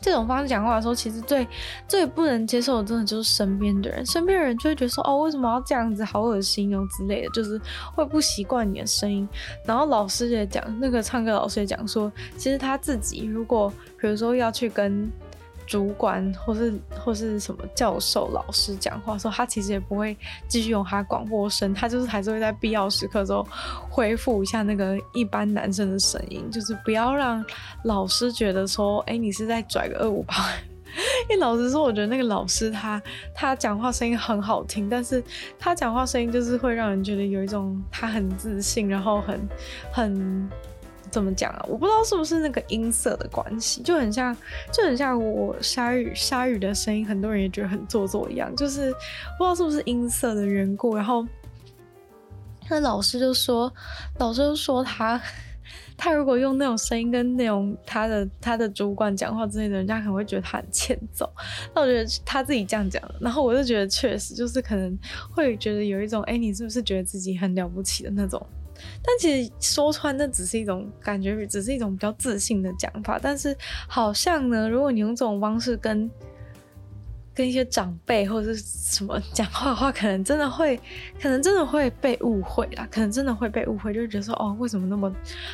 [0.03, 1.47] 这种方式讲话的时候，其实最
[1.87, 4.05] 最不能接受的，真的就是身边的人。
[4.05, 6.05] 身边的人就会觉得说：“哦，为什么要这样子？
[6.05, 7.59] 好恶心哦之类的，就是
[7.95, 9.27] 会不习惯你的声音。”
[9.65, 15.11] 然后老师也讲，那个唱歌老师也讲说，其实他自己如果比如说要去跟。
[15.67, 20.17] 主管或是或是什么教授老师讲话说，他其实也不会
[20.49, 23.47] 继续用他广播声，他就是还是会在必要时刻中
[23.89, 27.45] 恢复一下那个一般男生的声音，就是不要让
[27.85, 30.35] 老师觉得说，哎、你是在拽个二五八，
[31.29, 33.03] 因为老实说，我觉得那个老师他
[33.35, 35.23] 他讲话声音很好听，但是
[35.59, 39.49] 他讲话声音就是会让人觉得有一种他很自信，然后很
[39.93, 40.51] 很
[41.13, 41.65] 怎么讲啊？
[41.69, 44.37] 我不知道是不是那个音色的关系，就很像
[44.73, 48.91] 就很像我鲨鱼鲨鱼的声音，很多人也觉得很做作一样，就是
[49.39, 50.97] 不知道是不是音色的缘故。
[50.97, 51.25] 然后
[52.69, 53.73] 那老师就说，
[54.19, 55.21] 老师就说他。
[55.97, 61.31] 他如果用那种声音跟那种他的他的主管讲话之类的，人家可能会觉得他很欠揍。
[61.73, 64.99] 那我觉得他自己这样讲，然后我就觉得确实就是可能
[65.31, 68.45] 会觉得有一种，哎，你是不是觉得自己很了不起的那种？
[69.03, 73.19] 但其实说穿，那只是一种感觉，只是一种比较自信的讲法。
[73.21, 73.57] 但是
[73.89, 76.11] 好像呢，如果你用这种方式跟
[77.35, 80.79] 跟一些长辈或者是什么讲话的话，可能真的会，
[81.21, 85.11] 可能真的会被误会啦，可能真的会被误会，就觉得说哦，为什么那么，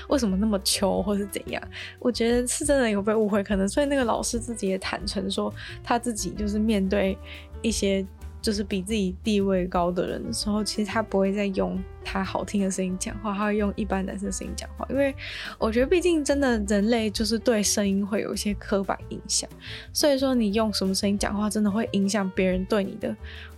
[0.09, 1.62] 为什么那么糗，或是怎样？
[2.01, 7.17] 我觉得是真的有被误会，可能所以那个老师自己也坦诚说，他自己就是面对
[7.62, 8.05] 一些。
[8.49, 14.87] 就是比自己地位高的人的时候，其实他不会再用他好听的声音讲话，他会用一般男生声音讲话。
[14.89, 15.15] 因为
[15.59, 19.47] 我觉得，毕竟真的人类就是对声音会有一些刻板印象，
[19.93, 23.15] 所以说你用什么声音讲话，真的会影响别人对你的，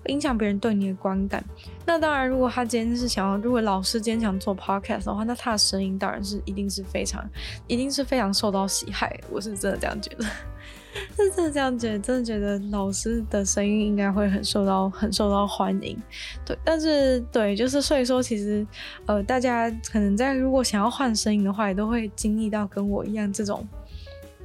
[0.07, 1.44] 影响别人对你的观感。
[1.87, 7.24] 那当然，如果他今天是想要，如果老师今天想做 podcast 的话，那他的声音当然是一定是非常，
[7.68, 9.20] 一定是非常受到喜爱。
[9.31, 10.24] 我是真的这样觉得。
[11.16, 15.96] 是真的这样觉得，真的觉得老师的声音应该会很受到很受到欢迎，
[16.44, 16.59] 对。
[16.64, 18.66] 但是对，就是所以说，其实
[19.07, 23.66] 呃，大家可能在如果想要换声音的话，也都会经历到跟我一样这种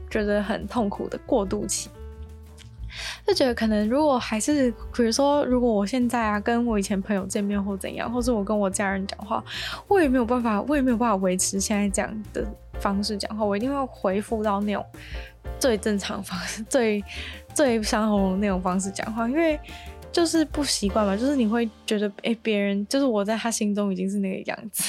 [0.09, 1.89] 觉得很痛苦的过渡期。
[3.25, 9.43] 就觉得可能如果还是比如说，如果我现在啊跟我以前朋友见面或怎样，或是我跟我家人讲话，
[9.87, 12.45] 我也没有办法，我也没有办法维持现在这样的
[12.79, 14.85] 方式讲话，我一定会回复到那种。
[15.59, 17.03] 最正常方式， 最
[17.53, 19.59] 最伤喉咙那种方式讲话，因为
[20.11, 24.83] 就是不习惯嘛，就是你会觉得，哎、别人就是我在他心中已经是那个样子。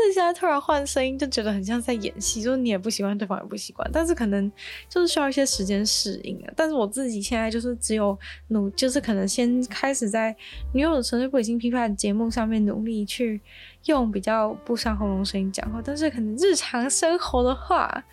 [0.00, 4.50] 那现在突然换声音，就觉得很像在演戏，就是你也不习惯，对方也不习惯，但是可能
[4.88, 6.52] 就是需要一些时间适应啊。
[6.54, 8.16] 但是我自己现在就是只有
[8.48, 10.34] 努，就是可能先开始在
[10.72, 13.40] 女友的纯粹不理性批判节目上面努力去
[13.86, 18.04] 用比较不伤喉咙声音讲话，但是可能日常生活的话，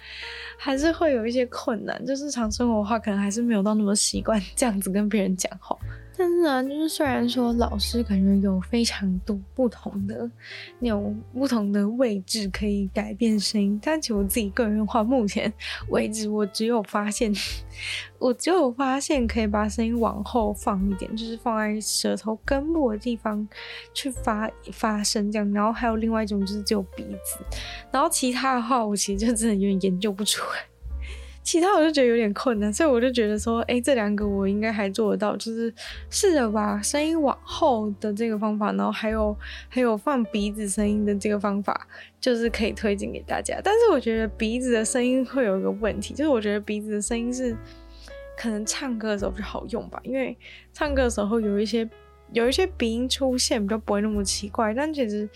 [0.58, 2.04] 还是会有一些困难。
[2.04, 5.78] 就日常生活的话，可能还是没有到那么习惯这样子跟别人讲话。
[6.18, 10.30] 但是呢，就是虽然说老师感觉有非常多不同的
[10.80, 15.52] 那种不同的位置可以改变声音，但其实我自己个人的话，目前
[15.90, 17.34] 为止我只有发现，
[18.18, 23.48] 我只有发现可以把声音往后放一点，就是放在舌头根部的地方
[23.94, 25.54] 去发发声这样。
[25.54, 27.44] 然后还有另外一种就是只有鼻子，
[27.92, 30.66] 然后其他的话我其实就真的有点研究不出来。
[31.46, 35.72] 其他我就觉得有点困难，所以我就觉得说，哎、这两个我应该还做得到，就是
[36.10, 39.38] 试着把声音往后的这个方法，然后还有
[39.70, 41.88] 还有放鼻子声音的这个方法，
[42.20, 43.62] 就是可以推荐给大家。
[43.64, 47.56] 但是我觉得鼻子的声音会有一个问题，就是我觉得鼻子的声音是
[48.36, 50.36] 可能唱歌的时候比较好用吧，因为
[50.74, 51.88] 唱歌的时候有一些。
[52.36, 54.74] 有一些鼻音出现，比较不会那么奇怪。
[54.74, 55.28] 但其实，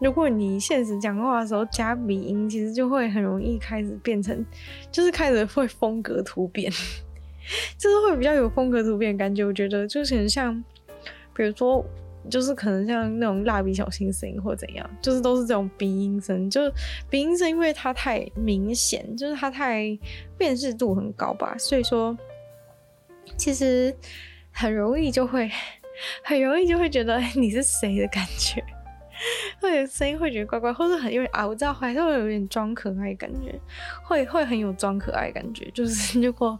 [0.00, 4.42] 如果你现实讲话的时候加鼻音，其实就会很容易开始变成，
[4.90, 6.72] 就是开始会风格突变，
[7.76, 9.44] 就是会比较有风格突变感觉。
[9.44, 10.64] 我觉得就是很像，
[11.34, 11.84] 比如说，
[12.30, 16.48] 就是可能像那种蜡笔小新声音或怎样，就是都是这种鼻音声。
[16.48, 16.72] 就是
[17.10, 19.86] 鼻音声，因为它太明显，就是它太
[20.38, 22.16] 辨识度很高吧，所以说
[23.36, 23.94] 其实
[24.50, 25.50] 很容易就会。
[26.22, 28.62] 很容易就会觉得哎你是谁的感觉，
[29.60, 33.58] 或者声音会觉得怪怪，或者很因为啊，我知道还是会有点装可爱感觉，
[34.02, 35.70] 会会很有装可爱感觉。
[35.72, 36.58] 就是 如果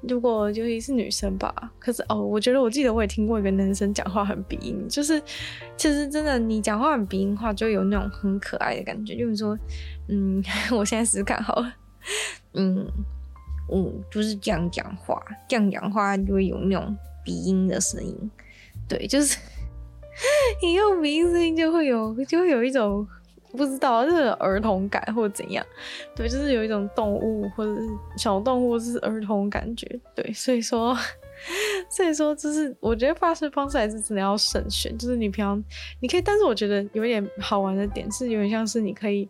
[0.00, 5.22] 如果尤其是女生吧，可是哦，我觉得我记得我也听过一个男生讲话很鼻音，就是
[5.76, 9.14] 其实真的你讲话很鼻音的话，就有那种很可爱的感觉。
[9.16, 9.56] 就是说，
[10.08, 10.42] 嗯，
[10.76, 11.72] 我现在试试看好了，
[12.54, 12.84] 嗯
[13.72, 18.30] 嗯，就是这样讲话，这样讲话就会有那种鼻音的声音。
[18.88, 19.38] 对，就是
[20.62, 23.06] 你用鼻音声就会有，就会有一种
[23.52, 25.64] 不知道，就是儿童感或怎样。
[26.14, 30.00] 对，就是有一种动物或者是小动物，是儿童感觉。
[30.14, 30.96] 对，所以说。
[31.90, 34.96] 所以说，就是我觉得发声方式还是真的要慎选。
[34.96, 35.62] 就是你平常
[36.00, 39.28] 你可以，但是我觉得有一点好玩的点是，有点像是你可以，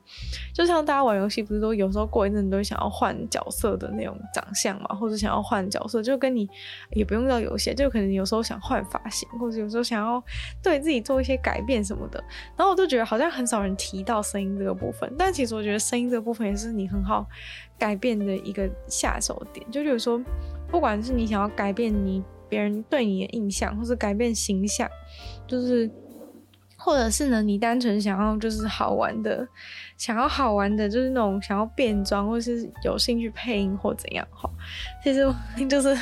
[0.54, 6.48] 就像大家玩游戏，不是都有时候过一阵都会想要换角色的那种长相嘛，或者想要换角色，就跟你
[6.92, 10.22] 也不用到游戏，就可能有时候想换发型，或者有时候想要
[10.62, 12.22] 对自己做一些改变什么的。
[12.56, 17.26] 然后我都觉得好像很少人提到声音这个部分，但其实我觉得声音这个部分也是你很好
[17.78, 19.68] 改变的一个下手点。
[19.70, 20.20] 就比如说。
[20.72, 24.90] 不管是你想要改变你别人对你的印象，或是改变形象，
[25.46, 25.88] 就是。
[26.84, 29.46] 或者是呢，你单纯想要就是好玩的，
[30.02, 34.50] 想要好玩的，就是那种想要变装，或是有兴趣配音或怎样哈。
[35.00, 35.32] 其实
[35.70, 35.94] 就是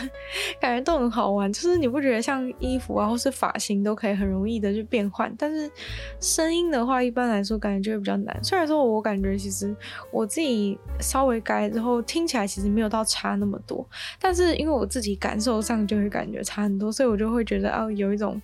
[0.58, 5.70] 感觉都很好玩，就是你不觉得像衣服啊，或是发型都可以很容易的去变换，但是
[6.18, 8.42] 声音的话，一般来说感觉就会比较难。
[8.42, 9.76] 虽然说我感觉其实
[10.10, 13.86] 我自己稍微改之后，听起来其实没有到差那么多，
[14.18, 18.40] 但是因为我自己感受上就会感觉差很多，所以我就会觉得哦，有一种。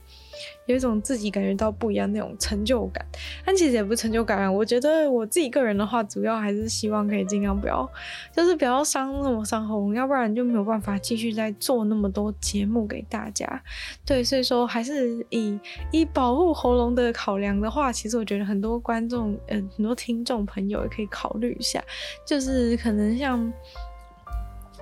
[0.67, 3.05] 有一种自己感觉到不一样那种成就感，
[3.45, 4.51] 但其实也不是成就感啊。
[4.51, 7.89] 我觉得我自己个人的话，主要还是希望可以尽量不要，
[8.35, 13.63] 就是不要伤那么伤喉咙，要不然就没有办法继续再做那么多节目给大家。
[14.05, 15.59] 对，所以说还是以
[15.91, 21.83] 以保护喉咙的考量的话，其实我觉得很多观众，嗯、很多听众朋友也可以考虑一下，
[22.27, 23.53] 就是可能像。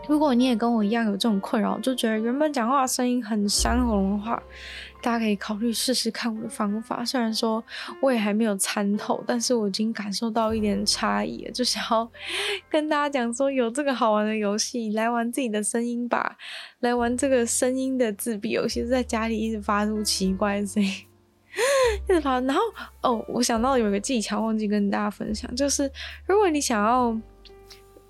[0.07, 4.43] 如果你也跟我一样有这种困扰，就觉得原本讲话声音很伤喉咙的话，
[5.05, 7.05] 大家可以考虑试试看我的方法。
[7.05, 7.63] 虽然说
[8.01, 12.11] 我也还没有参透，但是我已经感受到一点差异了，就想要
[12.71, 16.39] 跟大家讲说，有这个好玩的游戏，来玩自己的声音吧，
[16.81, 20.89] 来玩这个声音的自闭游戏，在家里一直发出奇怪的声音，
[22.09, 22.41] 一直发。
[22.41, 22.63] 然后
[23.03, 25.91] 哦，我想到有一个技巧忘记跟大家分享，就是
[26.27, 27.15] 如果你想要。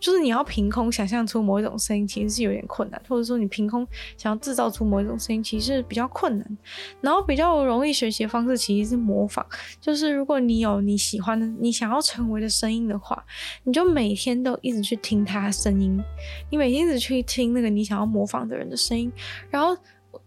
[0.05, 3.89] 就是你要凭空想象出某一种声音，其实是有点困难，或者说你凭空
[4.19, 6.59] 想要制造出某一种声音，其实是比较困难。
[7.01, 9.47] 然后比较容易学习的方式其实是模仿，
[9.81, 13.25] 就是如果你有你喜欢的、你想要成为的声音的话，
[13.63, 15.99] 你就每天都一直去听他的声音，
[16.51, 19.11] 你每天一直去听那个你想要模仿的人的声音，
[19.49, 19.75] 然后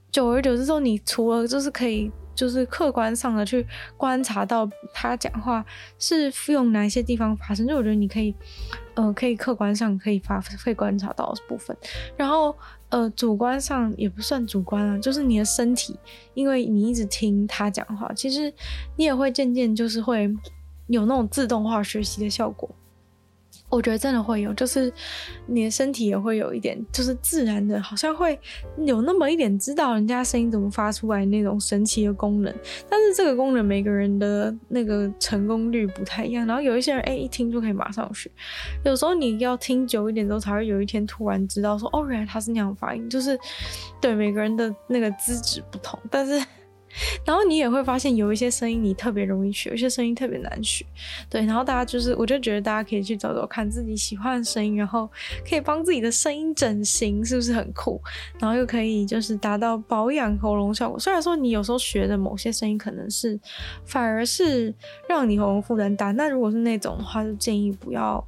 [0.10, 2.12] 久而久之之后，你除了就是可以。
[2.38, 3.66] 就是客观上的去
[3.98, 5.66] 观察到他讲话
[5.98, 8.32] 是用哪些地方发生，就我觉得你可以，
[8.98, 11.78] 呃，可以客观上可以发可以观察到的部分，
[12.18, 12.56] 然后
[12.90, 15.96] 呃，主观上也不算主观啊，就是你的身体，
[16.34, 18.52] 因为你一直听他讲话，其实
[18.96, 20.28] 你也会渐渐就是会
[20.88, 22.68] 有那种自动化学习的效果。
[23.70, 24.92] 我觉得真的会有，就是
[25.46, 28.40] 你的身体也会有一点，就是自然的，好像会
[28.78, 32.54] 有那么一点知道人家声音怎么发出来那种神奇的功能。
[32.90, 38.32] 但是这个功能每个人的那个成功率不太一样，然后有一些人哎一听就可以马上学，
[38.86, 43.38] 有时候你要听久一点之后才会有一天突然知道说哦，原来他是那样发音，就是
[44.00, 46.42] 对每个人的那个资质不同，但是。
[47.26, 50.86] 然后你也会发现有一些声音你特别容易学，有些声音特别难学，
[51.30, 51.46] 对。
[51.46, 55.10] 然后大家就是，我就觉得大家可以去找找看自己喜欢的声音，然后
[55.48, 58.02] 可以帮自己的声音整形，是不是很酷？
[58.40, 61.00] 然后又可以就是达到保养喉咙效果。
[61.00, 63.40] 虽然说你有时候学的某些声音可能是
[63.86, 64.74] 反而是
[65.08, 68.26] 让你喉咙负担大，那如果是那种的话，就建议不要。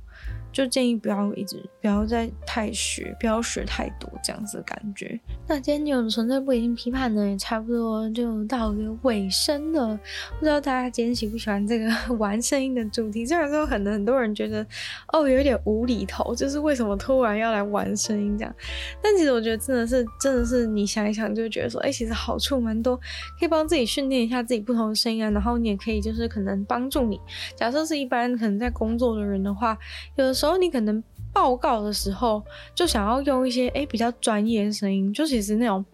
[0.51, 5.19] 就建议不要一直不要再太学，不要学太多这样子的感觉。
[5.47, 9.99] 那今天你有的纯粹不理性批判呢，也差不多就到个尾声了。
[10.39, 13.25] 不知道大家今天喜不喜欢这个 玩声音的主题？
[13.25, 14.65] 虽然说可能很多人觉得
[15.13, 18.55] 哦有点无厘头，就是为什么突然要来玩声音这样？
[19.01, 22.95] 但其实我觉得真的是真的是你想一想就觉得说，哎、其实好处蛮多，
[23.39, 25.29] 可以帮自己训练一下自己不同的声音啊。
[25.29, 27.19] 然后你也可以就是可能帮助你，
[27.55, 29.77] 假设是一般可能在工作的人的话，
[30.15, 31.03] 有的时候你可能。
[31.31, 35.85] 报告的时候就想要用一些诶比较专业的声音，就其实那种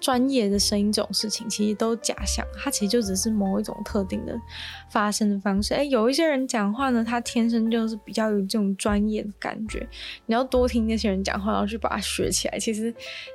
[0.00, 4.34] 专业的声音这种事情其实都假象，它其实就只是某一种特定的
[4.90, 5.74] 发声的方式。
[5.74, 9.86] 诶，有一些人讲话呢，他天生就是比较有这种专业的感觉，
[10.24, 12.58] 你要多听那些人讲话，然后去把它学起来。
[12.58, 12.92] 其实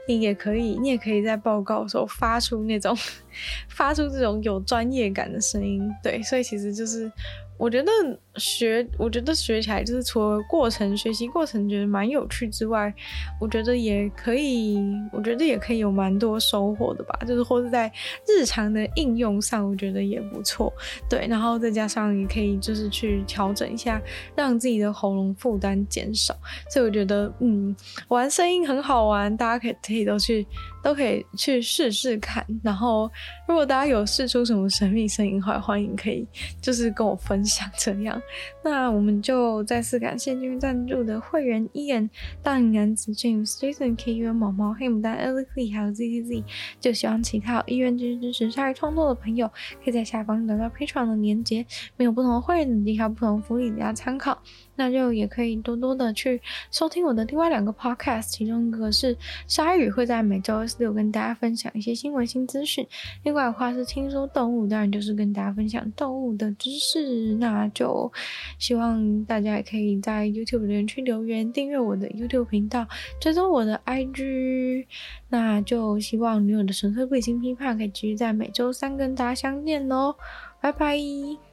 [0.08, 2.98] 你也可以，你也可以在报告的时候发出那种
[3.70, 5.88] 发出这种有专业感的声音。
[6.02, 7.10] 对，所以其实就是。
[7.58, 7.92] 我觉得
[8.36, 12.94] 学，我觉得学起来就是除了过程学习过程觉得蛮有趣之外，
[13.40, 14.78] 我觉得也可以，
[15.12, 17.18] 我觉得也可以有蛮多收获的吧。
[17.26, 17.92] 就是或者在
[18.28, 20.74] 日常的应用上，我觉得也不错。
[21.10, 24.02] 对，然后再加上也可以就是去调整一下，
[24.36, 26.36] 让自己的喉咙负担减少。
[26.70, 27.74] 所以我觉得，嗯，
[28.10, 30.46] 玩声音很好玩，大家可以可以都去
[30.84, 32.46] 都可以去试试看。
[32.62, 33.10] 然后，
[33.48, 36.28] 如果大家有试出什么神秘声音的话，欢迎可以
[36.62, 37.68] 就是跟我分享。
[37.78, 38.22] 这样，
[38.64, 42.10] 那我们就再次感谢今天赞助的会员 Ian、
[42.44, 46.44] 大龄男子 James、Jason、K、U、毛毛、黑牡丹、Ellie、还有 Z Z Z。
[46.82, 49.48] 就希望其他有意愿继续支持鲨鱼创作的朋友，
[49.84, 51.66] 可以在下方找到 Patreon 的链接，
[51.96, 54.38] 没有不同的会员等级还有不同福利，大家参考。
[54.76, 59.16] 那就也可以多多的去收听我的另外两个 podcast，其中一个是
[59.48, 62.88] 鲨鱼会在每周二、四、六跟大家分享一些新闻新资讯，
[63.24, 67.36] 另外的话是听说动物，当然就是跟大家分享动物的知识。
[67.36, 68.12] 那就
[68.60, 72.88] 希望大家也可以在 YouTube 留言区留言，订阅我的 YouTube 频道，
[73.20, 74.86] 追踪我的 IG。
[75.30, 80.16] 那就希望女友的纯粹不理性批判可以继续在每周三跟大家相见喽，
[80.62, 81.53] 拜拜。